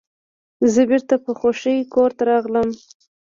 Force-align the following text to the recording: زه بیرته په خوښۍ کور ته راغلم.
زه 0.73 0.81
بیرته 0.89 1.15
په 1.25 1.31
خوښۍ 1.39 1.77
کور 1.93 2.11
ته 2.17 2.23
راغلم. 2.31 2.69